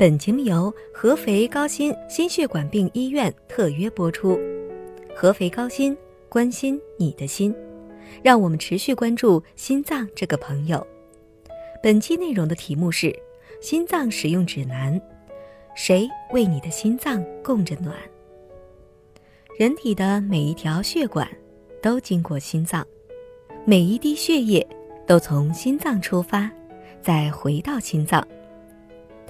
[0.00, 4.40] 本节目由合肥高新心血管病医院特约播出。
[5.14, 5.94] 合肥高新
[6.26, 7.54] 关心你的心，
[8.22, 10.86] 让我们持续关注心脏这个朋友。
[11.82, 13.14] 本期内容的题目是：
[13.60, 14.98] 心脏使用指南，
[15.74, 17.94] 谁为你的心脏供着暖？
[19.58, 21.28] 人体的每一条血管
[21.82, 22.86] 都经过心脏，
[23.66, 24.66] 每一滴血液
[25.06, 26.50] 都从心脏出发，
[27.02, 28.26] 再回到心脏。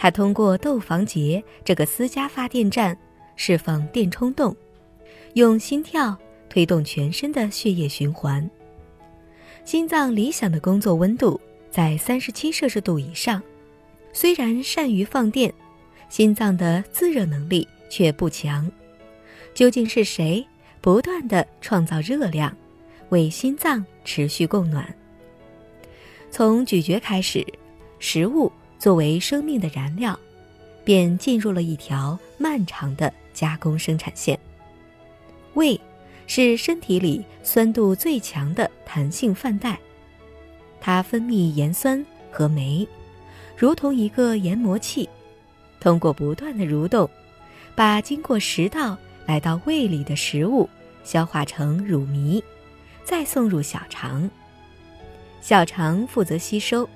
[0.03, 2.97] 它通过窦房结这个私家发电站
[3.37, 4.57] 释放电冲动，
[5.34, 6.16] 用心跳
[6.48, 8.51] 推动全身的血液循环。
[9.62, 11.38] 心脏理想的工作温度
[11.71, 13.43] 在三十七摄氏度以上，
[14.10, 15.52] 虽然善于放电，
[16.09, 18.73] 心脏的自热能力却不强。
[19.52, 20.43] 究竟是谁
[20.80, 22.57] 不断的创造热量，
[23.10, 24.96] 为心脏持续供暖？
[26.30, 27.46] 从咀嚼开始，
[27.98, 30.19] 食物作为生命的燃料，
[30.83, 34.37] 便进入了一条漫长的加工生产线。
[35.54, 35.80] 胃
[36.27, 39.79] 是身体里酸度最强的弹性饭袋，
[40.80, 42.88] 它分泌盐酸和酶，
[43.57, 45.09] 如同一个研磨器，
[45.79, 47.09] 通过不断的蠕动，
[47.76, 48.99] 把经过食道。
[49.26, 50.69] 来到胃里的食物
[51.04, 52.43] 消化成乳糜，
[53.04, 54.29] 再送入小肠。
[55.41, 56.88] 小肠负责吸收，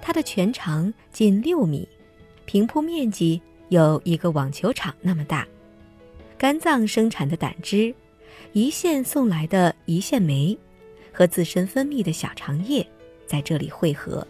[0.00, 1.88] 它的全长近六米，
[2.44, 5.46] 平铺面积有一个网球场那么大。
[6.38, 7.94] 肝脏生产的胆汁，
[8.54, 10.56] 胰腺送来的胰腺酶，
[11.12, 12.86] 和自身分泌的小肠液
[13.26, 14.26] 在这里汇合。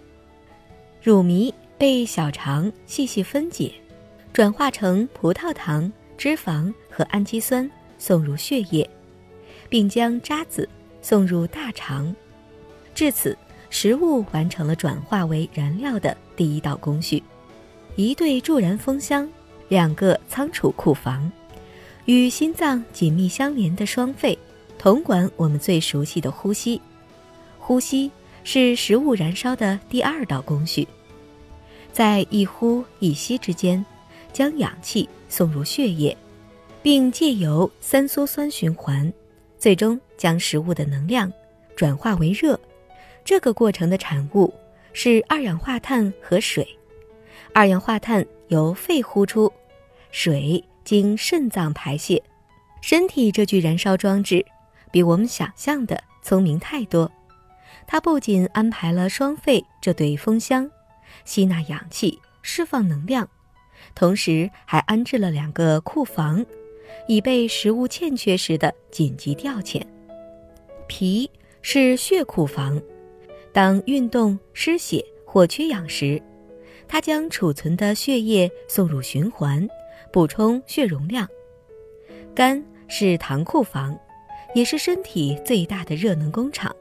[1.03, 3.73] 乳糜被小肠细细分解，
[4.33, 5.91] 转化成葡萄糖。
[6.19, 8.87] 脂肪和氨基酸送入血液，
[9.71, 10.69] 并将渣子
[11.01, 12.15] 送入大肠。
[12.95, 13.35] 至此，
[13.71, 17.23] 食物完成了转化为燃料的第一道工序。
[17.97, 19.27] 一对助燃风箱，
[19.69, 21.31] 两个仓储库房，
[22.05, 24.39] 与心脏紧密相连的双肺，
[24.79, 26.81] 统管我们最熟悉的呼吸。
[27.59, 28.11] 呼吸
[28.45, 30.87] 是食物燃烧的第二道工序，
[31.93, 33.83] 在一呼一吸之间。
[34.33, 36.17] 将氧气送入血液，
[36.85, 39.13] 并借由三羧酸循环，
[39.59, 41.31] 最终将食物的能量
[41.75, 42.59] 转化为热。
[43.25, 44.53] 这个过程的产物
[44.93, 46.67] 是二氧化碳和水。
[47.53, 49.53] 二氧化碳由肺呼出，
[50.11, 52.23] 水经肾脏排泄。
[52.81, 54.45] 身体这具燃烧装置
[54.91, 57.11] 比我们想象的聪明太多。
[57.87, 60.71] 它不仅安排了双肺这对风箱，
[61.25, 63.29] 吸纳氧气，释放能量。
[63.95, 66.45] 同时还安置了两个库房，
[67.09, 69.83] 以备食物欠缺时的紧急调遣。
[70.87, 71.31] 脾
[71.63, 72.81] 是血库房，
[73.53, 76.21] 当运动失血或缺氧时，
[76.87, 79.69] 它将储存的血液送入循环，
[80.13, 81.29] 补充血容量。
[82.35, 83.99] 肝是糖库房，
[84.55, 86.75] 也是身体最大的热能工厂，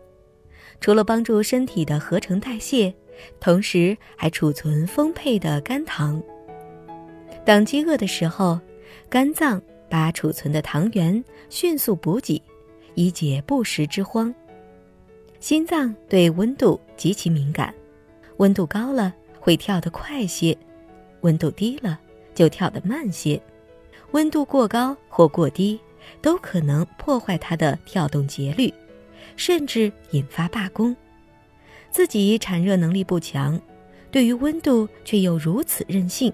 [0.79, 2.93] 除了帮助身体的合成代谢，
[3.39, 6.21] 同时还储存丰沛的肝糖。
[7.43, 8.59] 当饥饿的时候，
[9.09, 9.59] 肝脏
[9.89, 12.39] 把储存的糖原迅速补给，
[12.93, 14.33] 以解不食之荒。
[15.39, 17.73] 心脏对温度极其敏感，
[18.37, 20.57] 温度高了会跳得快些，
[21.21, 21.99] 温度低了
[22.35, 23.41] 就跳得慢些。
[24.11, 25.79] 温度过高或过低，
[26.21, 28.73] 都可能破坏它的跳动节律，
[29.37, 30.95] 甚至引发罢工。
[31.89, 33.59] 自己产热能力不强，
[34.11, 36.33] 对于温度却又如此任性。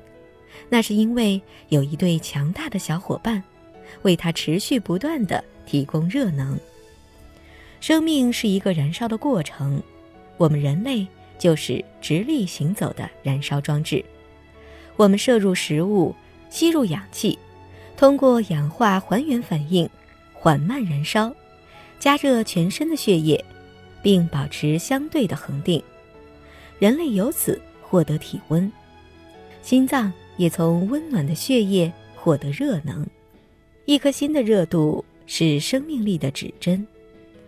[0.67, 1.39] 那是因为
[1.69, 3.43] 有一对强大的小伙伴，
[4.01, 6.57] 为他持续不断的提供热能。
[7.85, 9.79] 生命是一个燃烧的过程，
[10.37, 11.05] 我们人类
[11.37, 14.03] 就是直立行走的燃烧装置。
[14.95, 16.15] 我们摄入食物，
[16.49, 17.37] 吸入氧气，
[17.95, 19.87] 通过氧化还原反应，
[20.33, 21.31] 缓慢燃烧，
[21.99, 23.45] 加热全身的血液，
[24.01, 25.79] 并保持相对的恒定。
[26.79, 28.71] 人类由此获得体温，
[29.61, 30.11] 心脏。
[30.37, 33.05] 也从温暖的血液获得热能。
[33.85, 36.85] 一颗心的热度是生命力的指针。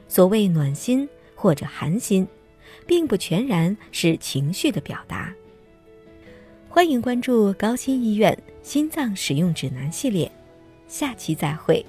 [0.08, 2.28] 所谓暖心或者寒心，
[2.86, 5.34] 并不全然是情绪的表达。
[6.70, 10.32] 欢迎关注高新医院心脏使用指南系列，
[10.88, 11.86] 下期再会。